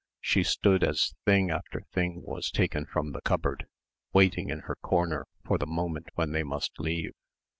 [0.19, 3.67] She stood as thing after thing was taken from the cupboard,
[4.13, 7.11] waiting in her corner for the moment when they must leave.